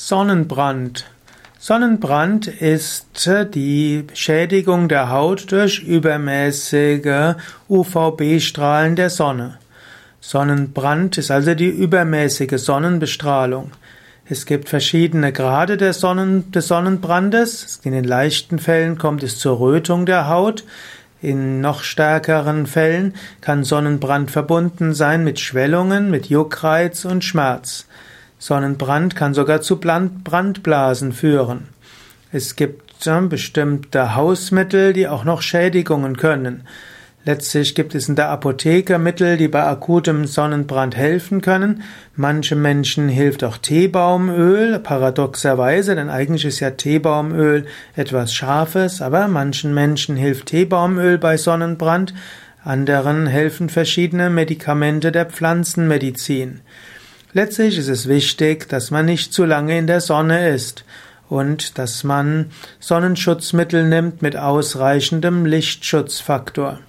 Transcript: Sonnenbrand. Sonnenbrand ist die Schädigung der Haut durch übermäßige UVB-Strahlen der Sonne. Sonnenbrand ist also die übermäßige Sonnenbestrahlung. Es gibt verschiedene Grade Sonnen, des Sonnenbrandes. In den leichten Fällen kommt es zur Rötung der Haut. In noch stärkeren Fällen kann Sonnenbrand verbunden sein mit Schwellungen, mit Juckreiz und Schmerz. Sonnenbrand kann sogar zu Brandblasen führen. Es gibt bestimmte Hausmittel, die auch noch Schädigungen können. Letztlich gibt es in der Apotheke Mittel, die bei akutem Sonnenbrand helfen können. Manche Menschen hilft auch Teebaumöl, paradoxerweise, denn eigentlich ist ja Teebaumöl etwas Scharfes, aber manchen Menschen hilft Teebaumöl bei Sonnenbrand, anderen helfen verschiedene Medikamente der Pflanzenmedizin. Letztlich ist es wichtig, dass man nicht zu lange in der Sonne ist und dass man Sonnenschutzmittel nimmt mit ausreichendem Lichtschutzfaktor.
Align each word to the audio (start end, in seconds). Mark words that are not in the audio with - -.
Sonnenbrand. 0.00 1.06
Sonnenbrand 1.58 2.46
ist 2.46 3.28
die 3.52 4.04
Schädigung 4.14 4.88
der 4.88 5.10
Haut 5.10 5.50
durch 5.50 5.82
übermäßige 5.82 7.34
UVB-Strahlen 7.68 8.94
der 8.94 9.10
Sonne. 9.10 9.58
Sonnenbrand 10.20 11.18
ist 11.18 11.32
also 11.32 11.56
die 11.56 11.66
übermäßige 11.66 12.58
Sonnenbestrahlung. 12.58 13.72
Es 14.24 14.46
gibt 14.46 14.68
verschiedene 14.68 15.32
Grade 15.32 15.92
Sonnen, 15.92 16.52
des 16.52 16.68
Sonnenbrandes. 16.68 17.80
In 17.82 17.90
den 17.90 18.04
leichten 18.04 18.60
Fällen 18.60 18.98
kommt 18.98 19.24
es 19.24 19.40
zur 19.40 19.58
Rötung 19.58 20.06
der 20.06 20.28
Haut. 20.28 20.62
In 21.20 21.60
noch 21.60 21.82
stärkeren 21.82 22.68
Fällen 22.68 23.14
kann 23.40 23.64
Sonnenbrand 23.64 24.30
verbunden 24.30 24.94
sein 24.94 25.24
mit 25.24 25.40
Schwellungen, 25.40 26.08
mit 26.08 26.26
Juckreiz 26.26 27.04
und 27.04 27.24
Schmerz. 27.24 27.88
Sonnenbrand 28.38 29.16
kann 29.16 29.34
sogar 29.34 29.60
zu 29.60 29.78
Brandblasen 29.78 31.12
führen. 31.12 31.68
Es 32.32 32.56
gibt 32.56 32.88
bestimmte 33.28 34.14
Hausmittel, 34.16 34.92
die 34.92 35.08
auch 35.08 35.24
noch 35.24 35.40
Schädigungen 35.40 36.16
können. 36.16 36.64
Letztlich 37.24 37.74
gibt 37.74 37.94
es 37.94 38.08
in 38.08 38.16
der 38.16 38.30
Apotheke 38.30 38.98
Mittel, 38.98 39.36
die 39.36 39.48
bei 39.48 39.64
akutem 39.64 40.26
Sonnenbrand 40.26 40.96
helfen 40.96 41.42
können. 41.42 41.82
Manche 42.16 42.56
Menschen 42.56 43.08
hilft 43.08 43.44
auch 43.44 43.58
Teebaumöl, 43.58 44.78
paradoxerweise, 44.78 45.94
denn 45.94 46.08
eigentlich 46.08 46.44
ist 46.44 46.60
ja 46.60 46.70
Teebaumöl 46.70 47.66
etwas 47.96 48.32
Scharfes, 48.32 49.02
aber 49.02 49.28
manchen 49.28 49.74
Menschen 49.74 50.16
hilft 50.16 50.46
Teebaumöl 50.46 51.18
bei 51.18 51.36
Sonnenbrand, 51.36 52.14
anderen 52.64 53.26
helfen 53.26 53.68
verschiedene 53.68 54.30
Medikamente 54.30 55.12
der 55.12 55.26
Pflanzenmedizin. 55.26 56.60
Letztlich 57.38 57.78
ist 57.78 57.86
es 57.86 58.08
wichtig, 58.08 58.68
dass 58.68 58.90
man 58.90 59.06
nicht 59.06 59.32
zu 59.32 59.44
lange 59.44 59.78
in 59.78 59.86
der 59.86 60.00
Sonne 60.00 60.48
ist 60.48 60.84
und 61.28 61.78
dass 61.78 62.02
man 62.02 62.50
Sonnenschutzmittel 62.80 63.84
nimmt 63.84 64.22
mit 64.22 64.36
ausreichendem 64.36 65.46
Lichtschutzfaktor. 65.46 66.80